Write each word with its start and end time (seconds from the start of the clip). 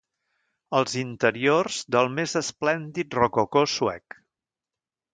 Els 0.79 0.95
interiors 1.01 1.77
del 1.97 2.11
més 2.15 2.35
esplèndid 2.41 3.21
rococó 3.21 3.67
suec. 3.79 4.21